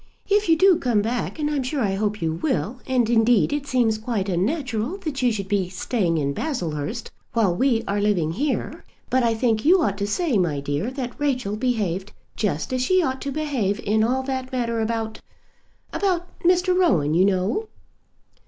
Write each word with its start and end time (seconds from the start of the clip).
If 0.27 0.49
you 0.49 0.57
do 0.57 0.79
come 0.79 1.03
back, 1.03 1.37
and 1.37 1.47
I'm 1.47 1.61
sure 1.61 1.81
I 1.81 1.93
hope 1.93 2.23
you 2.23 2.33
will; 2.33 2.79
and 2.87 3.07
indeed 3.07 3.53
it 3.53 3.67
seems 3.67 3.99
quite 3.99 4.29
unnatural 4.29 4.97
that 4.97 5.21
you 5.21 5.31
should 5.31 5.47
be 5.47 5.69
staying 5.69 6.17
in 6.17 6.33
Baslehurst, 6.33 7.11
while 7.33 7.55
we 7.55 7.83
are 7.87 8.01
living 8.01 8.31
here. 8.31 8.83
But 9.11 9.21
I 9.21 9.35
think 9.35 9.63
you 9.63 9.79
ought 9.83 9.99
to 9.99 10.07
say, 10.07 10.39
my 10.39 10.59
dear, 10.59 10.89
that 10.89 11.19
Rachel 11.19 11.55
behaved 11.55 12.13
just 12.35 12.73
as 12.73 12.81
she 12.81 13.03
ought 13.03 13.21
to 13.21 13.31
behave 13.31 13.79
in 13.83 14.03
all 14.03 14.23
that 14.23 14.51
matter 14.51 14.81
about, 14.81 15.21
about 15.93 16.25
Mr. 16.39 16.75
Rowan, 16.75 17.13
you 17.13 17.23
know." 17.25 17.67